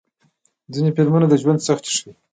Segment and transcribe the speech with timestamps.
[0.73, 2.11] ځینې فلمونه د ژوند سختۍ ښيي.